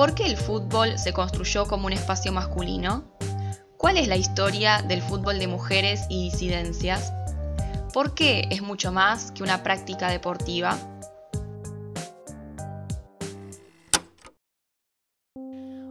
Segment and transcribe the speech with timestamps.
[0.00, 3.04] ¿Por qué el fútbol se construyó como un espacio masculino?
[3.76, 7.12] ¿Cuál es la historia del fútbol de mujeres y disidencias?
[7.92, 10.78] ¿Por qué es mucho más que una práctica deportiva?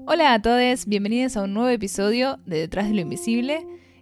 [0.08, 3.58] Hola a todos, bienvenidos a un nuevo episodio de Detrás de lo Invisible.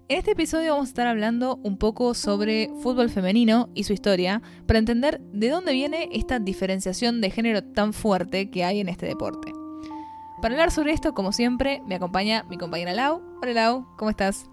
[0.08, 4.42] En este episodio vamos a estar hablando un poco sobre fútbol femenino y su historia
[4.68, 9.06] para entender de dónde viene esta diferenciación de género tan fuerte que hay en este
[9.06, 9.57] deporte.
[10.42, 13.24] Para hablar sobre esto, como siempre, me acompaña mi compañera Lau.
[13.42, 14.46] Hola Lau, ¿cómo estás?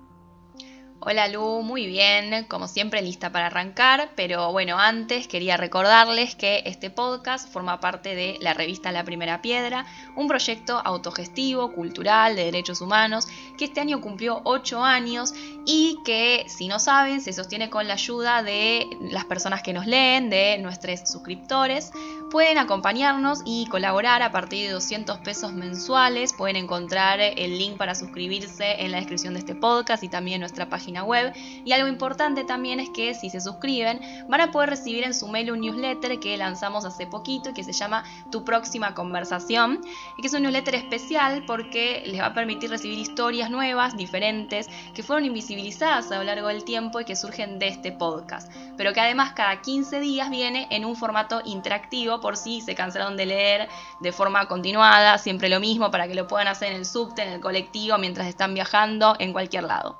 [1.06, 6.62] Hola Lu, muy bien, como siempre lista para arrancar, pero bueno, antes quería recordarles que
[6.64, 9.84] este podcast forma parte de la revista La Primera Piedra,
[10.16, 13.26] un proyecto autogestivo, cultural, de derechos humanos,
[13.58, 15.34] que este año cumplió 8 años
[15.66, 19.86] y que, si no saben, se sostiene con la ayuda de las personas que nos
[19.86, 21.92] leen, de nuestros suscriptores.
[22.34, 26.32] Pueden acompañarnos y colaborar a partir de 200 pesos mensuales.
[26.32, 30.40] Pueden encontrar el link para suscribirse en la descripción de este podcast y también en
[30.40, 31.32] nuestra página web.
[31.64, 35.28] Y algo importante también es que si se suscriben van a poder recibir en su
[35.28, 39.82] mail un newsletter que lanzamos hace poquito y que se llama Tu próxima conversación.
[40.18, 44.68] Y que es un newsletter especial porque les va a permitir recibir historias nuevas, diferentes,
[44.92, 48.50] que fueron invisibilizadas a lo largo del tiempo y que surgen de este podcast.
[48.76, 53.18] Pero que además cada 15 días viene en un formato interactivo por si se cansaron
[53.18, 53.68] de leer
[54.00, 57.28] de forma continuada, siempre lo mismo, para que lo puedan hacer en el subte, en
[57.28, 59.98] el colectivo, mientras están viajando, en cualquier lado.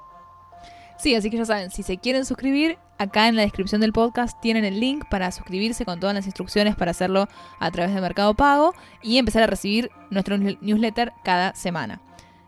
[0.98, 4.40] Sí, así que ya saben, si se quieren suscribir, acá en la descripción del podcast
[4.40, 8.32] tienen el link para suscribirse con todas las instrucciones para hacerlo a través de Mercado
[8.32, 12.00] Pago y empezar a recibir nuestro newsletter cada semana.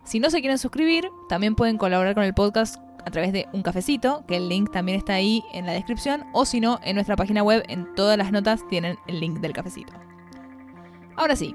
[0.04, 3.62] Si no se quieren suscribir, también pueden colaborar con el podcast a través de un
[3.62, 7.16] cafecito, que el link también está ahí en la descripción, o si no, en nuestra
[7.16, 9.94] página web, en todas las notas tienen el link del cafecito.
[11.16, 11.54] Ahora sí,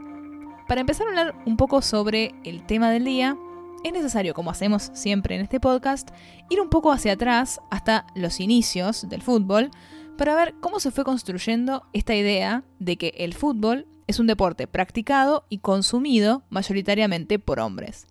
[0.67, 3.37] para empezar a hablar un poco sobre el tema del día,
[3.83, 6.09] es necesario, como hacemos siempre en este podcast,
[6.49, 9.71] ir un poco hacia atrás hasta los inicios del fútbol
[10.17, 14.67] para ver cómo se fue construyendo esta idea de que el fútbol es un deporte
[14.67, 18.07] practicado y consumido mayoritariamente por hombres.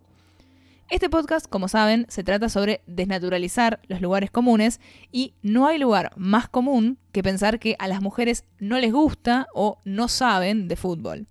[0.91, 4.81] Este podcast, como saben, se trata sobre desnaturalizar los lugares comunes
[5.13, 9.47] y no hay lugar más común que pensar que a las mujeres no les gusta
[9.55, 11.29] o no saben de fútbol.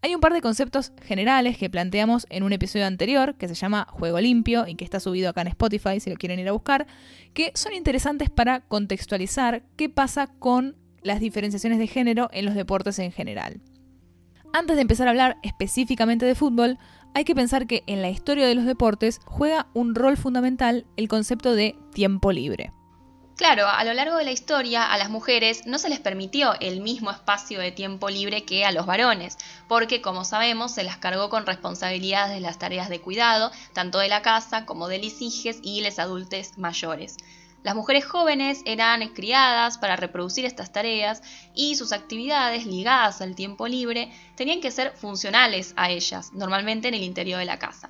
[0.00, 3.86] Hay un par de conceptos generales que planteamos en un episodio anterior que se llama
[3.90, 6.86] Juego Limpio y que está subido acá en Spotify si lo quieren ir a buscar,
[7.34, 12.98] que son interesantes para contextualizar qué pasa con las diferenciaciones de género en los deportes
[12.98, 13.60] en general.
[14.54, 16.78] Antes de empezar a hablar específicamente de fútbol,
[17.14, 21.08] hay que pensar que en la historia de los deportes juega un rol fundamental el
[21.08, 22.72] concepto de tiempo libre.
[23.36, 26.80] Claro, a lo largo de la historia a las mujeres no se les permitió el
[26.80, 31.30] mismo espacio de tiempo libre que a los varones, porque como sabemos se las cargó
[31.30, 35.56] con responsabilidades de las tareas de cuidado, tanto de la casa como de los hijos
[35.62, 37.16] y les adultos mayores.
[37.64, 41.22] Las mujeres jóvenes eran criadas para reproducir estas tareas
[41.54, 46.94] y sus actividades ligadas al tiempo libre tenían que ser funcionales a ellas, normalmente en
[46.94, 47.88] el interior de la casa.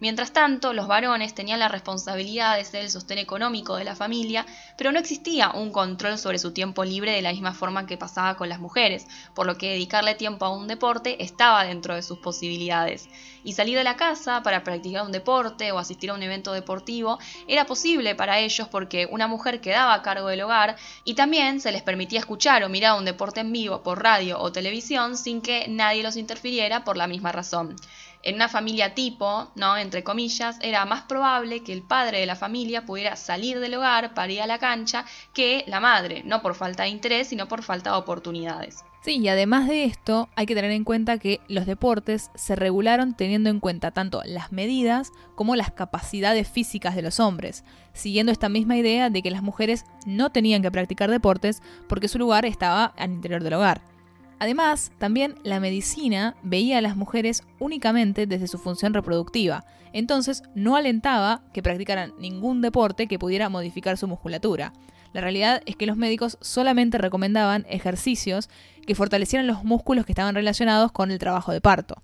[0.00, 4.44] Mientras tanto, los varones tenían la responsabilidad de ser el sostén económico de la familia,
[4.76, 8.36] pero no existía un control sobre su tiempo libre de la misma forma que pasaba
[8.36, 12.18] con las mujeres, por lo que dedicarle tiempo a un deporte estaba dentro de sus
[12.18, 13.08] posibilidades.
[13.44, 17.18] Y salir de la casa para practicar un deporte o asistir a un evento deportivo
[17.46, 21.70] era posible para ellos porque una mujer quedaba a cargo del hogar y también se
[21.70, 25.66] les permitía escuchar o mirar un deporte en vivo por radio o televisión sin que
[25.68, 27.76] nadie los interfiriera por la misma razón
[28.24, 29.76] en una familia tipo, ¿no?
[29.76, 34.14] Entre comillas, era más probable que el padre de la familia pudiera salir del hogar
[34.14, 37.62] para ir a la cancha que la madre, no por falta de interés, sino por
[37.62, 38.84] falta de oportunidades.
[39.04, 43.12] Sí, y además de esto, hay que tener en cuenta que los deportes se regularon
[43.14, 48.48] teniendo en cuenta tanto las medidas como las capacidades físicas de los hombres, siguiendo esta
[48.48, 52.86] misma idea de que las mujeres no tenían que practicar deportes porque su lugar estaba
[52.96, 53.93] al interior del hogar.
[54.38, 60.76] Además, también la medicina veía a las mujeres únicamente desde su función reproductiva, entonces no
[60.76, 64.72] alentaba que practicaran ningún deporte que pudiera modificar su musculatura.
[65.12, 68.50] La realidad es que los médicos solamente recomendaban ejercicios
[68.84, 72.02] que fortalecieran los músculos que estaban relacionados con el trabajo de parto.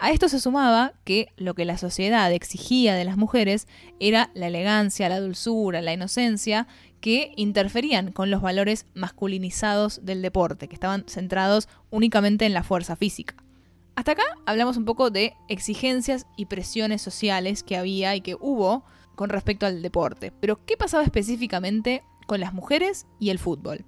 [0.00, 3.66] A esto se sumaba que lo que la sociedad exigía de las mujeres
[3.98, 6.68] era la elegancia, la dulzura, la inocencia,
[7.00, 12.94] que interferían con los valores masculinizados del deporte, que estaban centrados únicamente en la fuerza
[12.94, 13.34] física.
[13.96, 18.84] Hasta acá hablamos un poco de exigencias y presiones sociales que había y que hubo
[19.16, 20.32] con respecto al deporte.
[20.40, 23.84] Pero, ¿qué pasaba específicamente con las mujeres y el fútbol?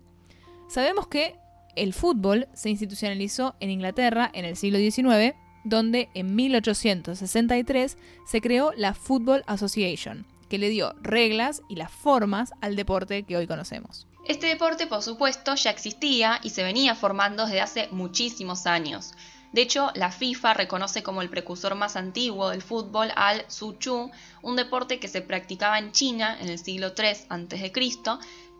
[0.68, 1.36] Sabemos que
[1.76, 7.96] el fútbol se institucionalizó en Inglaterra en el siglo XIX, donde en 1863
[8.26, 13.36] se creó la Football Association, que le dio reglas y las formas al deporte que
[13.36, 14.06] hoy conocemos.
[14.26, 19.12] Este deporte, por supuesto, ya existía y se venía formando desde hace muchísimos años.
[19.52, 24.10] De hecho, la FIFA reconoce como el precursor más antiguo del fútbol al Suchu,
[24.42, 27.72] un deporte que se practicaba en China en el siglo III a.C.,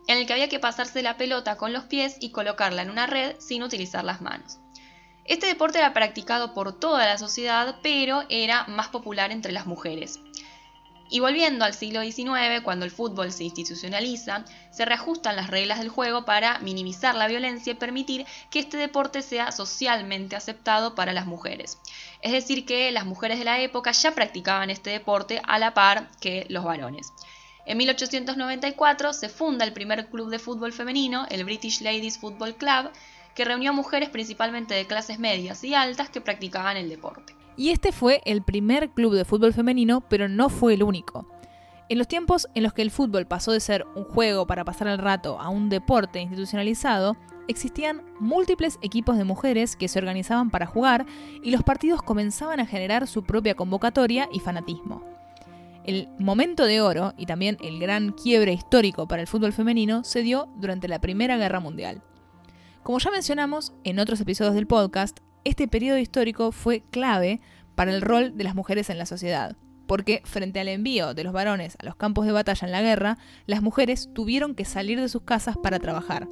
[0.07, 3.07] en el que había que pasarse la pelota con los pies y colocarla en una
[3.07, 4.60] red sin utilizar las manos.
[5.25, 10.19] Este deporte era practicado por toda la sociedad, pero era más popular entre las mujeres.
[11.13, 15.89] Y volviendo al siglo XIX, cuando el fútbol se institucionaliza, se reajustan las reglas del
[15.89, 21.25] juego para minimizar la violencia y permitir que este deporte sea socialmente aceptado para las
[21.25, 21.79] mujeres.
[22.21, 26.09] Es decir, que las mujeres de la época ya practicaban este deporte a la par
[26.21, 27.11] que los varones.
[27.65, 32.89] En 1894 se funda el primer club de fútbol femenino, el British Ladies Football Club,
[33.35, 37.35] que reunió mujeres principalmente de clases medias y altas que practicaban el deporte.
[37.57, 41.27] Y este fue el primer club de fútbol femenino, pero no fue el único.
[41.89, 44.87] En los tiempos en los que el fútbol pasó de ser un juego para pasar
[44.87, 47.17] el rato a un deporte institucionalizado,
[47.49, 51.05] existían múltiples equipos de mujeres que se organizaban para jugar
[51.43, 55.03] y los partidos comenzaban a generar su propia convocatoria y fanatismo.
[55.83, 60.21] El momento de oro y también el gran quiebre histórico para el fútbol femenino se
[60.21, 62.01] dio durante la Primera Guerra Mundial.
[62.83, 67.39] Como ya mencionamos en otros episodios del podcast, este periodo histórico fue clave
[67.75, 69.55] para el rol de las mujeres en la sociedad,
[69.85, 73.17] porque frente al envío de los varones a los campos de batalla en la guerra,
[73.45, 76.27] las mujeres tuvieron que salir de sus casas para trabajar.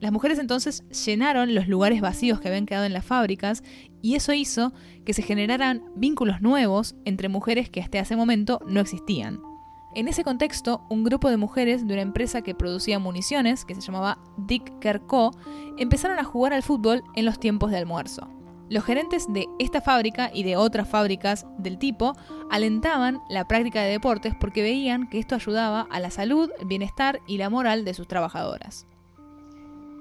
[0.00, 3.62] Las mujeres entonces llenaron los lugares vacíos que habían quedado en las fábricas
[4.00, 4.72] y eso hizo
[5.04, 9.49] que se generaran vínculos nuevos entre mujeres que hasta ese momento no existían.
[9.92, 13.80] En ese contexto, un grupo de mujeres de una empresa que producía municiones, que se
[13.80, 14.72] llamaba Dick
[15.06, 15.32] Co.,
[15.78, 18.28] empezaron a jugar al fútbol en los tiempos de almuerzo.
[18.68, 22.12] Los gerentes de esta fábrica y de otras fábricas del tipo
[22.52, 27.20] alentaban la práctica de deportes porque veían que esto ayudaba a la salud, el bienestar
[27.26, 28.86] y la moral de sus trabajadoras.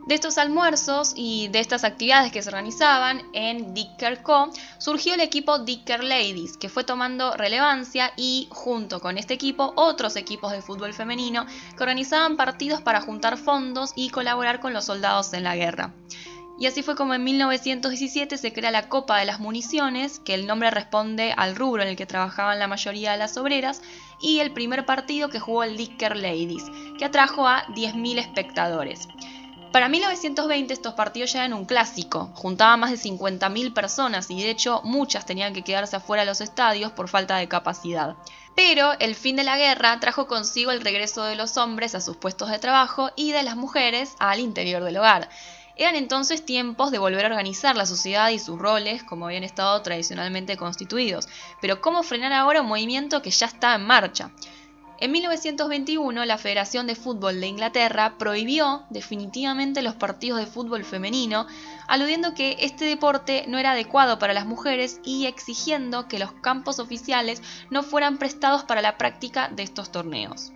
[0.09, 5.19] De estos almuerzos y de estas actividades que se organizaban en Dicker Co, surgió el
[5.19, 10.63] equipo Dicker Ladies, que fue tomando relevancia y junto con este equipo otros equipos de
[10.63, 11.45] fútbol femenino
[11.77, 15.93] que organizaban partidos para juntar fondos y colaborar con los soldados en la guerra.
[16.57, 20.47] Y así fue como en 1917 se crea la Copa de las Municiones, que el
[20.47, 23.83] nombre responde al rubro en el que trabajaban la mayoría de las obreras,
[24.19, 26.65] y el primer partido que jugó el Dicker Ladies,
[26.97, 29.07] que atrajo a 10.000 espectadores.
[29.79, 34.49] Para 1920 estos partidos ya eran un clásico, juntaban más de 50.000 personas y de
[34.49, 38.17] hecho muchas tenían que quedarse afuera de los estadios por falta de capacidad.
[38.57, 42.17] Pero el fin de la guerra trajo consigo el regreso de los hombres a sus
[42.17, 45.29] puestos de trabajo y de las mujeres al interior del hogar.
[45.77, 49.81] Eran entonces tiempos de volver a organizar la sociedad y sus roles como habían estado
[49.81, 51.29] tradicionalmente constituidos.
[51.61, 54.29] Pero ¿cómo frenar ahora un movimiento que ya estaba en marcha?
[55.01, 61.47] En 1921, la Federación de Fútbol de Inglaterra prohibió definitivamente los partidos de fútbol femenino,
[61.87, 66.79] aludiendo que este deporte no era adecuado para las mujeres y exigiendo que los campos
[66.79, 70.51] oficiales no fueran prestados para la práctica de estos torneos.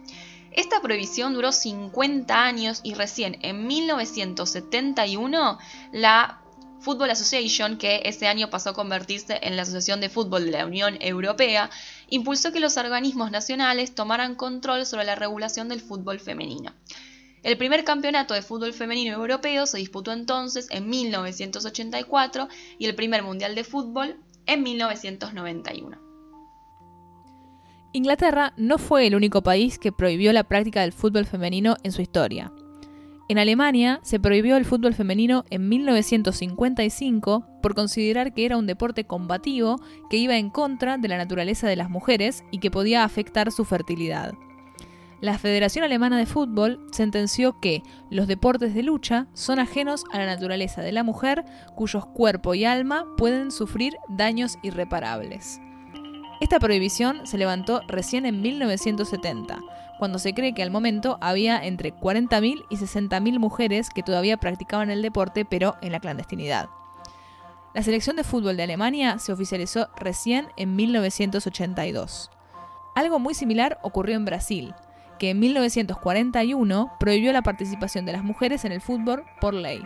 [0.51, 5.57] Esta prohibición duró 50 años y recién en 1971
[5.93, 6.42] la
[6.83, 10.65] Football Association, que ese año pasó a convertirse en la Asociación de Fútbol de la
[10.65, 11.69] Unión Europea,
[12.09, 16.73] impulsó que los organismos nacionales tomaran control sobre la regulación del fútbol femenino.
[17.41, 22.47] El primer campeonato de fútbol femenino europeo se disputó entonces en 1984
[22.77, 25.97] y el primer mundial de fútbol en 1991.
[27.93, 32.01] Inglaterra no fue el único país que prohibió la práctica del fútbol femenino en su
[32.01, 32.51] historia.
[33.33, 39.05] En Alemania se prohibió el fútbol femenino en 1955 por considerar que era un deporte
[39.05, 39.77] combativo
[40.11, 43.65] que iba en contra de la naturaleza de las mujeres y que podía afectar su
[43.65, 44.35] fertilidad.
[45.19, 50.27] la Federación Alemana de Fútbol sentenció que los deportes de lucha son ajenos a la
[50.27, 51.43] naturaleza de la mujer
[51.75, 55.59] cuyos cuerpo y alma pueden sufrir daños irreparables.
[56.43, 59.61] Esta prohibición se levantó recién en 1970,
[59.97, 64.89] cuando se cree que al momento había entre 40.000 y 60.000 mujeres que todavía practicaban
[64.91, 66.67] el deporte pero en la clandestinidad.
[67.73, 72.29] La selección de fútbol de Alemania se oficializó recién en 1982.
[72.93, 74.75] Algo muy similar ocurrió en Brasil,
[75.19, 79.81] que en 1941 prohibió la participación de las mujeres en el fútbol por ley.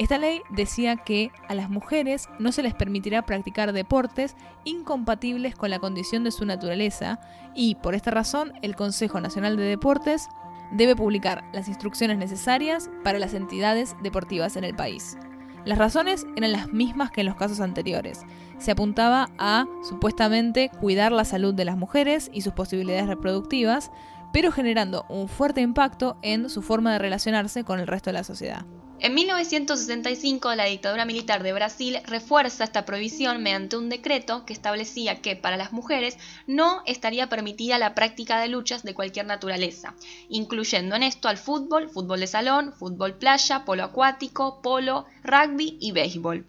[0.00, 5.68] Esta ley decía que a las mujeres no se les permitirá practicar deportes incompatibles con
[5.68, 7.20] la condición de su naturaleza
[7.54, 10.26] y, por esta razón, el Consejo Nacional de Deportes
[10.72, 15.18] debe publicar las instrucciones necesarias para las entidades deportivas en el país.
[15.66, 18.22] Las razones eran las mismas que en los casos anteriores.
[18.56, 23.90] Se apuntaba a, supuestamente, cuidar la salud de las mujeres y sus posibilidades reproductivas,
[24.32, 28.24] pero generando un fuerte impacto en su forma de relacionarse con el resto de la
[28.24, 28.64] sociedad.
[29.02, 35.22] En 1965, la dictadura militar de Brasil refuerza esta prohibición mediante un decreto que establecía
[35.22, 39.94] que para las mujeres no estaría permitida la práctica de luchas de cualquier naturaleza,
[40.28, 45.92] incluyendo en esto al fútbol, fútbol de salón, fútbol playa, polo acuático, polo, rugby y
[45.92, 46.46] béisbol.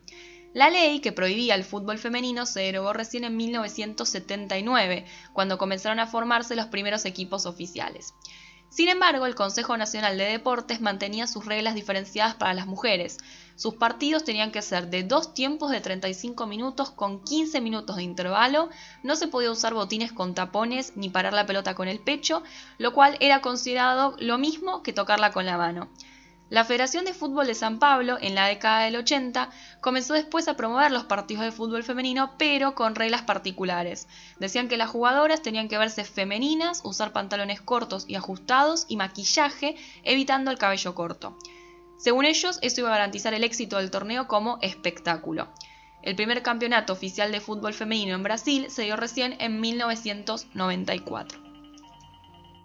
[0.54, 6.08] La ley que prohibía el fútbol femenino se derogó recién en 1979, cuando comenzaron a
[6.08, 8.14] formarse los primeros equipos oficiales.
[8.72, 13.18] Sin embargo, el Consejo Nacional de Deportes mantenía sus reglas diferenciadas para las mujeres.
[13.58, 18.04] Sus partidos tenían que ser de dos tiempos de 35 minutos con 15 minutos de
[18.04, 18.70] intervalo,
[19.04, 22.44] no se podía usar botines con tapones ni parar la pelota con el pecho,
[22.78, 25.90] lo cual era considerado lo mismo que tocarla con la mano.
[26.52, 30.58] La Federación de Fútbol de San Pablo, en la década del 80, comenzó después a
[30.58, 34.10] promover los partidos de fútbol femenino, pero con reglas particulares.
[34.38, 39.78] Decían que las jugadoras tenían que verse femeninas, usar pantalones cortos y ajustados y maquillaje,
[40.04, 41.38] evitando el cabello corto.
[41.98, 45.48] Según ellos, eso iba a garantizar el éxito del torneo como espectáculo.
[46.02, 51.40] El primer campeonato oficial de fútbol femenino en Brasil se dio recién en 1994.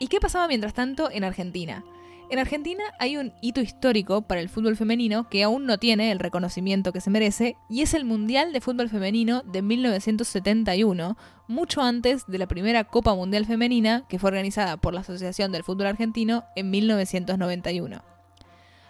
[0.00, 1.84] ¿Y qué pasaba mientras tanto en Argentina?
[2.28, 6.18] En Argentina hay un hito histórico para el fútbol femenino que aún no tiene el
[6.18, 11.16] reconocimiento que se merece, y es el Mundial de Fútbol Femenino de 1971,
[11.46, 15.62] mucho antes de la primera Copa Mundial Femenina que fue organizada por la Asociación del
[15.62, 18.02] Fútbol Argentino en 1991.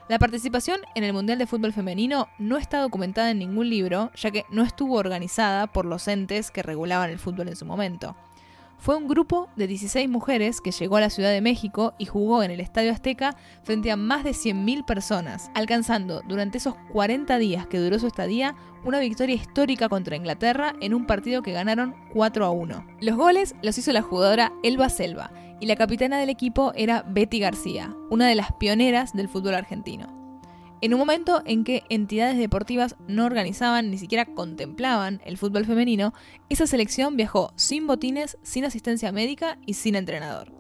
[0.09, 4.31] La participación en el Mundial de Fútbol Femenino no está documentada en ningún libro, ya
[4.31, 8.17] que no estuvo organizada por los entes que regulaban el fútbol en su momento
[8.79, 12.43] fue un grupo de 16 mujeres que llegó a la Ciudad de México y jugó
[12.43, 17.67] en el Estadio Azteca frente a más de 100.000 personas, alcanzando durante esos 40 días
[17.67, 18.55] que duró su estadía
[18.85, 22.87] una victoria histórica contra Inglaterra en un partido que ganaron 4 a 1.
[23.01, 27.41] Los goles los hizo la jugadora Elba Selva y la capitana del equipo era Betty
[27.41, 30.26] García, una de las pioneras del fútbol argentino.
[30.83, 36.13] En un momento en que entidades deportivas no organizaban ni siquiera contemplaban el fútbol femenino,
[36.51, 40.53] esa selección viajó sin botines, sin asistencia médica y sin entrenador.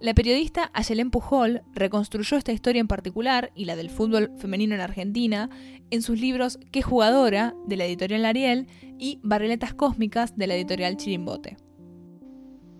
[0.00, 4.80] La periodista Ayelen Pujol reconstruyó esta historia en particular y la del fútbol femenino en
[4.80, 5.48] Argentina
[5.90, 8.66] en sus libros Qué jugadora de la editorial Ariel
[8.98, 11.56] y Barriletas Cósmicas de la editorial Chirimbote.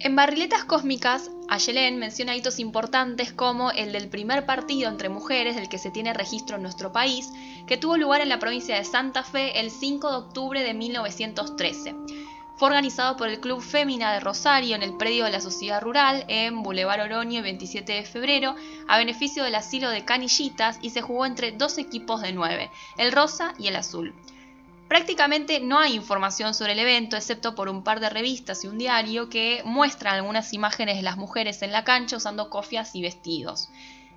[0.04, 5.70] En Barriletas Cósmicas, Ayelen menciona hitos importantes como el del primer partido entre mujeres del
[5.70, 7.32] que se tiene registro en nuestro país,
[7.66, 11.94] que tuvo lugar en la provincia de Santa Fe el 5 de octubre de 1913.
[12.58, 16.26] Fue organizado por el Club Fémina de Rosario en el predio de la Sociedad Rural
[16.28, 18.56] en Boulevard Oroño 27 de febrero
[18.86, 23.10] a beneficio del asilo de Canillitas y se jugó entre dos equipos de nueve, el
[23.10, 24.14] rosa y el azul.
[24.94, 28.78] Prácticamente no hay información sobre el evento, excepto por un par de revistas y un
[28.78, 33.70] diario que muestran algunas imágenes de las mujeres en la cancha usando cofias y vestidos.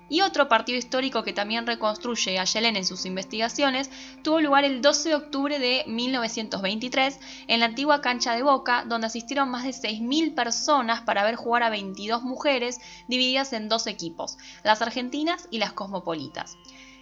[0.08, 3.90] Y otro partido histórico que también reconstruye a Yellen en sus investigaciones
[4.22, 7.18] tuvo lugar el 12 de octubre de 1923
[7.48, 11.64] en la antigua cancha de Boca, donde asistieron más de 6.000 personas para ver jugar
[11.64, 16.56] a 22 mujeres divididas en dos equipos, las argentinas y las cosmopolitas.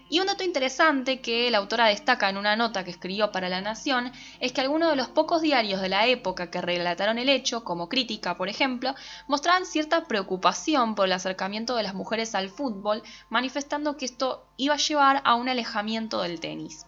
[0.08, 3.60] Y un dato interesante que la autora destaca en una nota que escribió para La
[3.60, 7.64] Nación es que algunos de los pocos diarios de la época que relataron el hecho,
[7.64, 8.94] como Crítica por ejemplo,
[9.26, 14.74] mostraban cierta preocupación por el acercamiento de las mujeres al fútbol, manifestando que esto iba
[14.74, 16.86] a llevar a un alejamiento del tenis.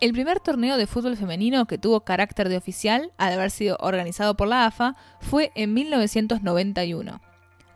[0.00, 4.36] El primer torneo de fútbol femenino que tuvo carácter de oficial, al haber sido organizado
[4.36, 7.20] por la AFA, fue en 1991.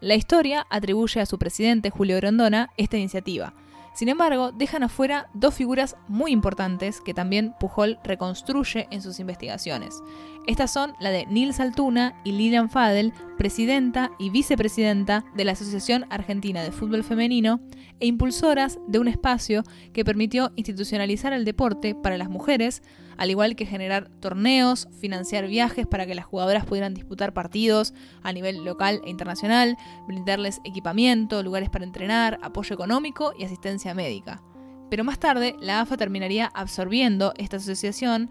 [0.00, 3.54] La historia atribuye a su presidente Julio Grondona esta iniciativa,
[3.94, 10.02] Sin embargo, dejan afuera dos figuras muy importantes que también Pujol reconstruye en sus investigaciones.
[10.48, 16.06] Estas son la de Nils Altuna y Lilian Fadel, presidenta y vicepresidenta de la Asociación
[16.08, 17.60] Argentina de Fútbol Femenino
[18.00, 19.62] e impulsoras de un espacio
[19.92, 22.82] que permitió institucionalizar el deporte para las mujeres,
[23.18, 28.32] al igual que generar torneos, financiar viajes para que las jugadoras pudieran disputar partidos a
[28.32, 29.76] nivel local e internacional,
[30.06, 34.42] brindarles equipamiento, lugares para entrenar, apoyo económico y asistencia médica.
[34.88, 38.30] Pero más tarde, la AFA terminaría absorbiendo esta asociación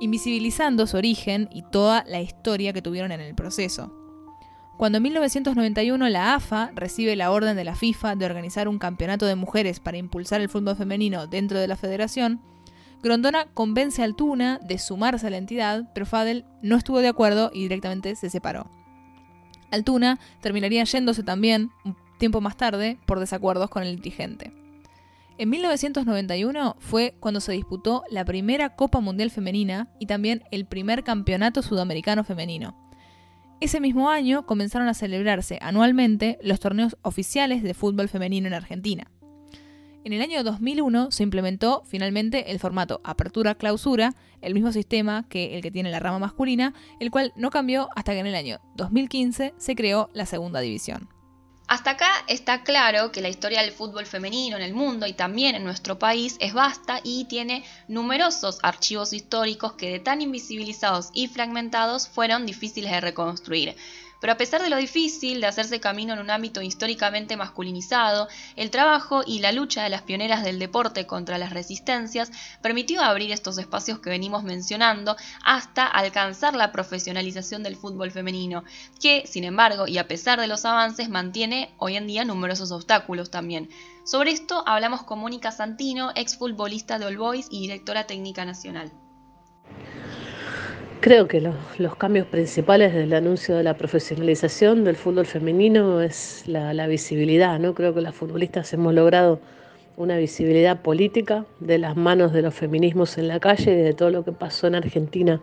[0.00, 3.92] invisibilizando su origen y toda la historia que tuvieron en el proceso.
[4.76, 9.24] Cuando en 1991 la AFA recibe la orden de la FIFA de organizar un campeonato
[9.24, 12.42] de mujeres para impulsar el fútbol femenino dentro de la federación,
[13.02, 17.50] Grondona convence a Altuna de sumarse a la entidad, pero Fadel no estuvo de acuerdo
[17.54, 18.68] y directamente se separó.
[19.70, 24.52] Altuna terminaría yéndose también, un tiempo más tarde, por desacuerdos con el dirigente.
[25.38, 31.04] En 1991 fue cuando se disputó la primera Copa Mundial Femenina y también el primer
[31.04, 32.74] Campeonato Sudamericano Femenino.
[33.60, 39.10] Ese mismo año comenzaron a celebrarse anualmente los torneos oficiales de fútbol femenino en Argentina.
[40.04, 45.62] En el año 2001 se implementó finalmente el formato apertura-clausura, el mismo sistema que el
[45.62, 49.52] que tiene la rama masculina, el cual no cambió hasta que en el año 2015
[49.58, 51.08] se creó la segunda división.
[51.68, 55.56] Hasta acá está claro que la historia del fútbol femenino en el mundo y también
[55.56, 61.26] en nuestro país es vasta y tiene numerosos archivos históricos que de tan invisibilizados y
[61.26, 63.76] fragmentados fueron difíciles de reconstruir.
[64.26, 68.72] Pero a pesar de lo difícil de hacerse camino en un ámbito históricamente masculinizado, el
[68.72, 73.56] trabajo y la lucha de las pioneras del deporte contra las resistencias permitió abrir estos
[73.56, 75.14] espacios que venimos mencionando
[75.44, 78.64] hasta alcanzar la profesionalización del fútbol femenino,
[79.00, 83.30] que, sin embargo, y a pesar de los avances, mantiene hoy en día numerosos obstáculos
[83.30, 83.70] también.
[84.04, 88.90] Sobre esto hablamos con Mónica Santino, exfutbolista de All Boys y directora técnica nacional.
[91.00, 96.86] Creo que los, cambios principales del anuncio de la profesionalización del fútbol femenino es la,
[96.88, 97.60] visibilidad.
[97.60, 97.74] ¿no?
[97.74, 99.38] Creo que las futbolistas hemos logrado
[99.96, 104.10] una visibilidad política de las manos de los feminismos en la calle y de todo
[104.10, 105.40] lo que pasó en Argentina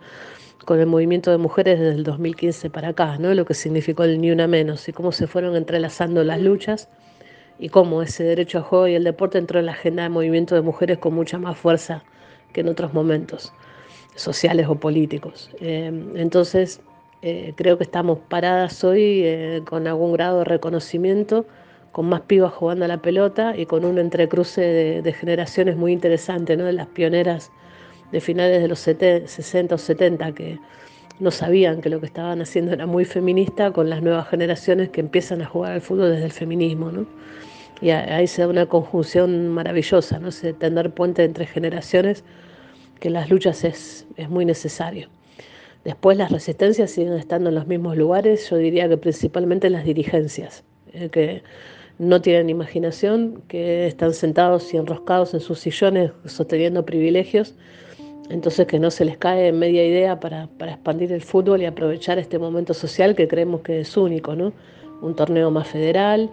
[0.65, 3.33] con el movimiento de mujeres desde el 2015 para acá, ¿no?
[3.33, 6.89] lo que significó el Ni Una Menos y cómo se fueron entrelazando las luchas
[7.59, 10.55] y cómo ese derecho a juego y el deporte entró en la agenda de movimiento
[10.55, 12.03] de mujeres con mucha más fuerza
[12.53, 13.53] que en otros momentos
[14.15, 15.49] sociales o políticos.
[15.59, 16.81] Eh, entonces,
[17.21, 21.45] eh, creo que estamos paradas hoy eh, con algún grado de reconocimiento,
[21.93, 26.57] con más pibas jugando a la pelota y con un entrecruce de, generaciones muy interesante,
[26.57, 26.65] ¿no?
[26.65, 27.51] de las pioneras
[28.11, 30.59] de finales de los 60 o 70 que
[31.19, 34.99] no sabían que lo que estaban haciendo era muy feminista, con las nuevas generaciones que
[34.99, 36.91] empiezan a jugar al fútbol desde el feminismo.
[36.91, 37.05] ¿no?
[37.79, 40.31] Y ahí se da una conjunción maravillosa, ¿no?
[40.31, 42.25] se tender puente entre generaciones
[42.99, 45.09] que las luchas es, es muy necesario.
[45.83, 50.63] Después las resistencias siguen estando en los mismos lugares, yo diría que principalmente las dirigencias,
[50.93, 51.43] eh, que
[51.99, 57.53] no tienen imaginación, que están sentados y enroscados en sus sillones sosteniendo privilegios,
[58.29, 62.17] entonces que no se les cae media idea para, para, expandir el fútbol y aprovechar
[62.17, 64.53] este momento social que creemos que es único, ¿no?
[65.01, 66.29] Un torneo más federal,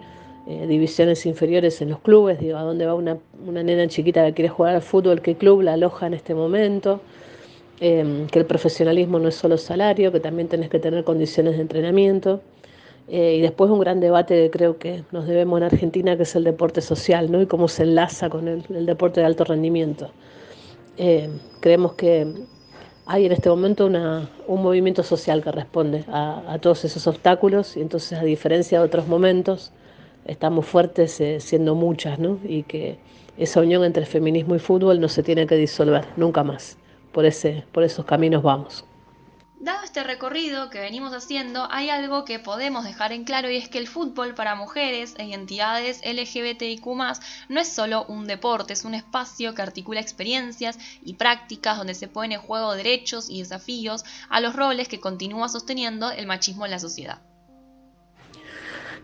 [0.51, 4.33] eh, divisiones inferiores en los clubes, digo, a dónde va una, una, nena chiquita que
[4.33, 6.99] quiere jugar al fútbol, qué club la aloja en este momento,
[7.79, 11.61] em, que el profesionalismo no es solo salario, que también tenés que tener condiciones de
[11.61, 12.41] entrenamiento.
[13.07, 16.35] Eh, y después un gran debate que creo que nos debemos en Argentina, que es
[16.35, 17.41] el deporte social, ¿no?
[17.41, 20.11] Y cómo se enlaza con el, deporte de alto rendimiento.
[20.97, 21.29] Eh,
[21.61, 22.27] creemos que
[23.05, 27.77] hay en este momento una, un movimiento social que responde a, a, todos esos obstáculos
[27.77, 29.71] y entonces a diferencia de otros momentos,
[30.25, 32.39] estamos fuertes eh, siendo muchas, ¿no?
[32.43, 32.97] Y que
[33.37, 36.77] esa unión entre feminismo y fútbol no se tiene que disolver, nunca más.
[37.11, 38.85] Por, ese, por esos caminos vamos.
[39.63, 43.69] Dado este recorrido que venimos haciendo, hay algo que podemos dejar en claro y es
[43.69, 46.83] que el fútbol para mujeres e entidades LGBTIQ
[47.47, 52.07] no es solo un deporte, es un espacio que articula experiencias y prácticas donde se
[52.07, 56.71] ponen en juego derechos y desafíos a los roles que continúa sosteniendo el machismo en
[56.71, 57.21] la sociedad.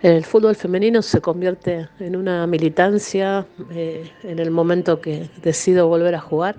[0.01, 6.13] El fútbol femenino se convierte en una militancia eh, en el momento que decido volver
[6.13, 6.57] a jugar.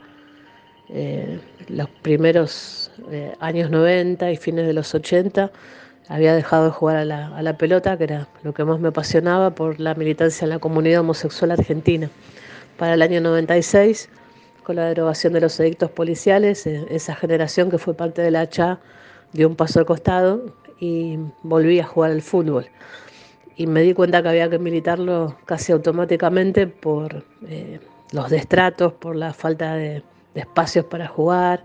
[0.88, 5.53] Eh, los primeros eh, años 90 y fines de los 80
[6.09, 9.79] había dejado de jugar a la, pelota, que era lo que más me apasionaba por
[9.79, 12.11] la militancia en la comunidad homosexual argentina.
[12.77, 14.09] Para el año 96,
[14.64, 18.81] con la derogación de los edictos policiales, esa generación que fue parte de la CHA
[19.33, 22.66] dio un paso al costado y volví a jugar al fútbol
[23.58, 27.80] y me di cuenta que había que militarlo casi automáticamente por eh,
[28.12, 30.02] los destratos, por la falta de,
[30.36, 31.64] espacios para jugar,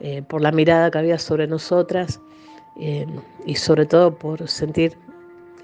[0.00, 2.18] eh, por la mirada que había sobre nosotras
[2.80, 3.06] eh,
[3.44, 4.96] y sobre todo por sentir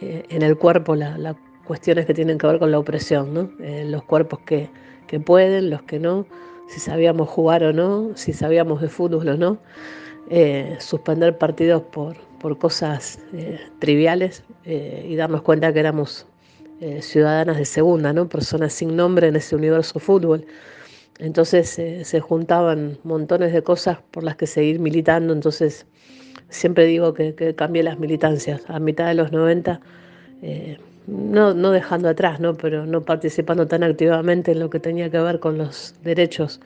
[0.01, 3.49] en el cuerpo las cuestiones que tienen que ver con la opresión, ¿no?
[3.85, 4.69] los cuerpos que,
[5.07, 6.27] que pueden, los que no,
[6.67, 9.59] si sabíamos jugar o no, si sabíamos de fútbol o no,
[10.81, 16.27] suspender partidos por, por cosas eh, triviales eh, y darnos cuenta que éramos
[16.81, 18.29] eh, ciudadanas de segunda, ¿no?
[18.29, 20.45] personas sin nombre en ese universo fútbol.
[21.19, 25.87] Entonces se juntaban montones de cosas por las que seguir militando, entonces
[26.49, 28.63] siempre digo que, que cambié las militancias.
[28.67, 29.79] A mitad de los 90,
[31.07, 32.55] no, no, dejando atrás, ¿no?
[32.55, 36.61] pero no participando tan activamente en lo que tenía que ver con los derechos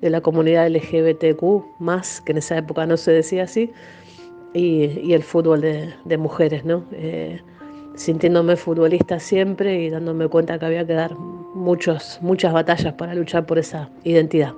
[0.00, 3.70] de la comunidad LGBTQ, más que en esa época no se decía así,
[4.54, 6.84] y, el fútbol de, mujeres, ¿no?
[6.92, 7.40] Eh,
[7.94, 13.46] sintiéndome futbolista siempre y dándome cuenta que había que dar muchos, muchas batallas para luchar
[13.46, 14.54] por esa identidad.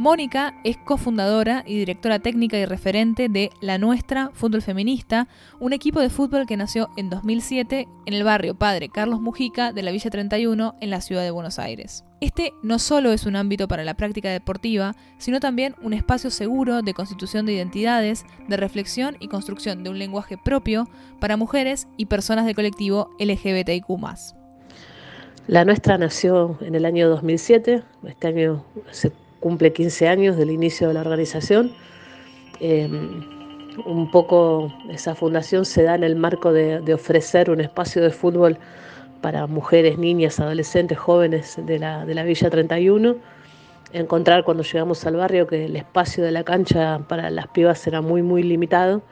[0.00, 6.00] Mónica es cofundadora y directora técnica y referente de La Nuestra Fútbol Feminista, un equipo
[6.00, 10.08] de fútbol que nació en 2007 en el barrio Padre Carlos Mujica de la Villa
[10.08, 12.02] 31 en la ciudad de Buenos Aires.
[12.22, 16.80] Este no solo es un ámbito para la práctica deportiva, sino también un espacio seguro
[16.80, 20.88] de constitución de identidades, de reflexión y construcción de un lenguaje propio
[21.20, 23.86] para mujeres y personas del colectivo LGBTIQ.
[25.46, 30.88] La nuestra nació en el año 2007, este año se cumple 15 años del inicio
[30.88, 31.72] de la organización.
[32.60, 33.24] Em,
[33.86, 38.58] un poco esa fundación se da en el marco de, ofrecer un espacio de fútbol
[39.22, 43.16] para mujeres, niñas, adolescentes, jóvenes de la, de la Villa 31.
[43.92, 48.00] Encontrar cuando llegamos al barrio que el espacio de la cancha para las pibas era
[48.00, 49.02] muy, muy limitado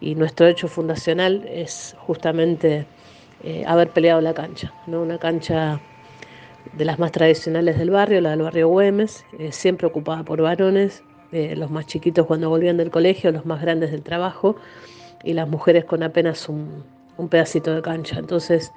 [0.00, 2.86] y nuestro hecho fundacional es justamente
[3.42, 5.02] eh, haber peleado la cancha, ¿no?
[5.02, 5.80] una cancha
[6.72, 11.02] de las más tradicionales del barrio, la del barrio Güemes, eh, siempre ocupada por varones,
[11.32, 14.56] eh, los más chiquitos cuando volvían del colegio, los más grandes del trabajo,
[15.24, 16.84] y las mujeres con apenas un,
[17.30, 18.18] pedacito de cancha.
[18.18, 18.72] Entonces,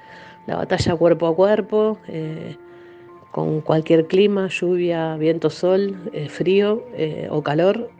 [0.47, 2.56] la batalla cuerpo a cuerpo, eh,
[3.32, 6.84] con cualquier clima, lluvia, viento, sol, frío
[7.30, 7.91] o calor,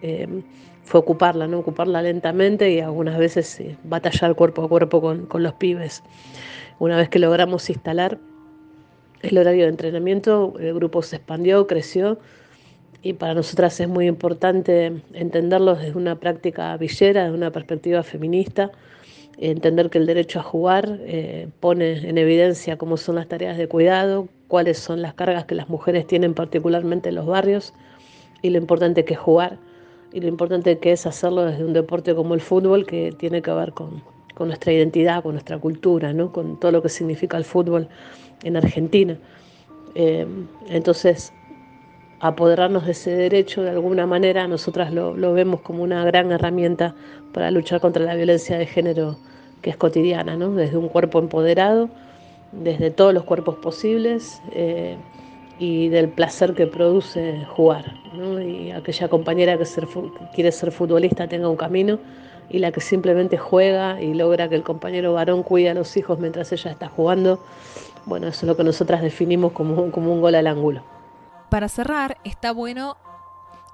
[0.84, 1.60] fue ocuparla, ¿no?
[1.60, 6.04] ocuparla lentamente y algunas veces batallar cuerpo a cuerpo con, con los pibes.
[6.80, 8.18] Una vez que logramos instalar
[9.22, 12.20] el horario de entrenamiento, el grupo se expandió, creció
[13.02, 18.72] y para nosotras es muy importante entenderlo desde una práctica villera, desde una perspectiva feminista,
[19.38, 23.68] entender que el derecho a jugar eh, pone en evidencia cómo son las tareas de
[23.68, 27.74] cuidado, cuáles son las cargas que las mujeres tienen particularmente en los barrios
[28.42, 29.58] y lo importante que es jugar
[30.12, 33.52] y lo importante que es hacerlo desde un deporte como el fútbol que tiene que
[33.52, 34.04] ver con,
[34.40, 36.32] con nuestra identidad, con nuestra cultura, ¿no?
[36.32, 37.90] con todo lo que significa el fútbol
[38.42, 39.18] en Argentina.
[39.96, 40.26] Eh,
[40.70, 41.34] entonces,
[42.22, 46.96] apoderarnos de ese derecho de alguna manera, nosotras lo, vemos como una gran herramienta
[47.34, 49.18] para luchar contra la violencia de género
[49.62, 50.56] que es cotidiana, ¿no?
[50.56, 51.90] desde un cuerpo empoderado,
[52.54, 54.96] desde todos los cuerpos posibles eh,
[55.60, 57.94] y del placer que produce jugar.
[58.42, 59.66] Y aquella compañera que
[60.34, 62.00] quiere ser futbolista tenga un camino
[62.50, 66.20] y la que simplemente juega y logra que el compañero varón cuide a los hijos
[66.20, 67.40] mientras ella está jugando,
[68.06, 70.84] bueno, eso es lo que nosotras definimos como, como un gol al ángulo.
[71.50, 72.98] Para cerrar, está bueno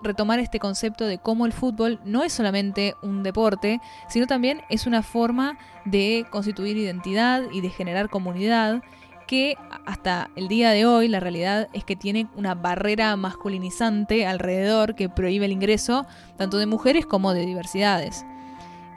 [0.02, 4.88] retomar este concepto de cómo el fútbol no es solamente un deporte, sino también es
[4.88, 8.82] una forma de constituir identidad y de generar comunidad
[9.28, 14.96] que hasta el día de hoy la realidad es que tiene una barrera masculinizante alrededor
[14.96, 16.06] que prohíbe el ingreso
[16.38, 18.26] tanto de mujeres como de diversidades.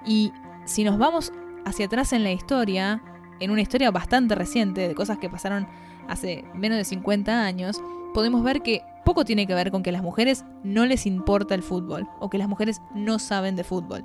[0.09, 0.33] Y
[0.65, 1.33] si nos vamos
[1.67, 3.03] hacia atrás en la historia,
[3.41, 5.69] en una historia bastante reciente de cosas que pasaron
[6.09, 7.81] hace menos de 50 años,
[8.15, 11.63] podemos ver que poco tiene que ver con que las mujeres no les importa el
[11.63, 14.05] fútbol o que las mujeres no saben de fútbol,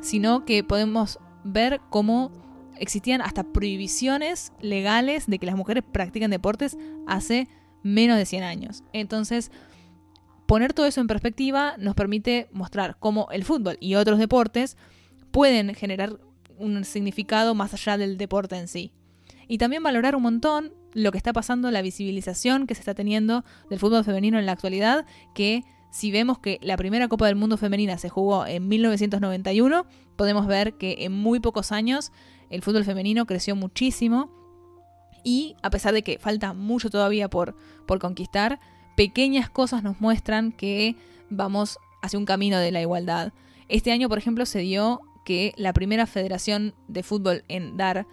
[0.00, 2.32] sino que podemos ver cómo
[2.78, 7.48] existían hasta prohibiciones legales de que las mujeres practiquen deportes hace
[7.82, 8.84] menos de 100 años.
[8.94, 9.50] Entonces,
[10.46, 14.76] poner todo eso en perspectiva nos permite mostrar cómo el fútbol y otros deportes
[15.36, 16.18] pueden generar
[16.56, 18.90] un significado más allá del deporte en sí.
[19.48, 23.44] Y también valorar un montón lo que está pasando, la visibilización que se está teniendo
[23.68, 27.58] del fútbol femenino en la actualidad, que si vemos que la primera Copa del Mundo
[27.58, 29.84] femenina se jugó en 1991,
[30.16, 32.12] podemos ver que en muy pocos años
[32.48, 34.30] el fútbol femenino creció muchísimo
[35.22, 38.58] y a pesar de que falta mucho todavía por, por conquistar,
[38.96, 40.96] pequeñas cosas nos muestran que
[41.28, 43.34] vamos hacia un camino de la igualdad.
[43.68, 48.06] Este año, por ejemplo, se dio que la primera federación de fútbol en dar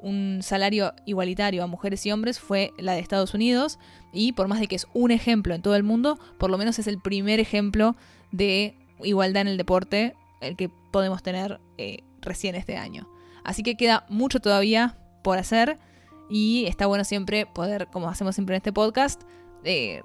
[0.00, 3.78] un salario igualitario a mujeres y hombres fue la de Estados Unidos
[4.14, 6.78] y por más de que es un ejemplo en todo el mundo, por lo menos
[6.78, 7.96] es el primer ejemplo
[8.32, 13.10] de igualdad en el deporte el que podemos tener eh, recién este año.
[13.44, 15.78] Así que queda mucho todavía por hacer
[16.30, 19.20] y está bueno siempre poder, como hacemos siempre en este podcast,
[19.64, 20.00] eh,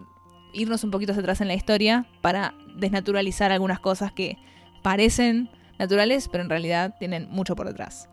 [0.51, 4.37] irnos un poquito hacia atrás en la historia para desnaturalizar algunas cosas que
[4.83, 8.09] parecen naturales, pero en realidad tienen mucho por detrás.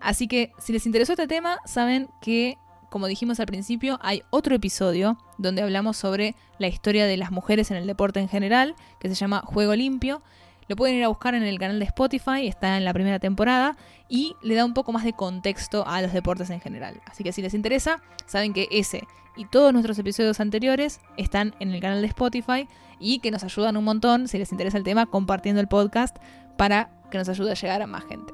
[0.00, 2.58] Así que si les interesó este tema, saben que,
[2.90, 7.70] como dijimos al principio, hay otro episodio donde hablamos sobre la historia de las mujeres
[7.70, 10.22] en el deporte en general, que se llama Juego Limpio.
[10.68, 13.76] Lo pueden ir a buscar en el canal de Spotify, está en la primera temporada
[14.08, 17.00] y le da un poco más de contexto a los deportes en general.
[17.06, 21.72] Así que si les interesa, saben que ese y todos nuestros episodios anteriores están en
[21.72, 22.68] el canal de Spotify
[23.00, 26.16] y que nos ayudan un montón, si les interesa el tema, compartiendo el podcast
[26.56, 28.32] para que nos ayude a llegar a más gente.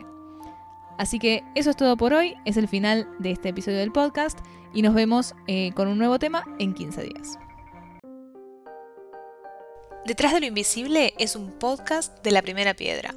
[0.98, 4.38] Así que eso es todo por hoy, es el final de este episodio del podcast
[4.74, 7.38] y nos vemos eh, con un nuevo tema en 15 días.
[10.04, 13.14] Detrás de lo Invisible es un podcast de la primera piedra.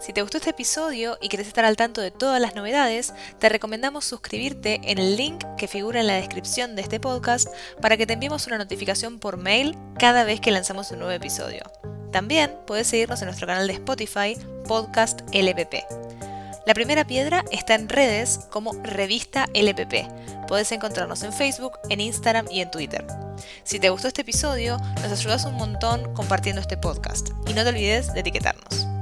[0.00, 3.50] Si te gustó este episodio y quieres estar al tanto de todas las novedades, te
[3.50, 7.48] recomendamos suscribirte en el link que figura en la descripción de este podcast
[7.82, 11.62] para que te enviemos una notificación por mail cada vez que lanzamos un nuevo episodio.
[12.12, 15.74] También puedes seguirnos en nuestro canal de Spotify, Podcast LPP.
[16.66, 20.46] La primera piedra está en redes como Revista LPP.
[20.46, 23.06] Puedes encontrarnos en Facebook, en Instagram y en Twitter.
[23.64, 27.70] Si te gustó este episodio, nos ayudas un montón compartiendo este podcast y no te
[27.70, 28.99] olvides de etiquetarnos.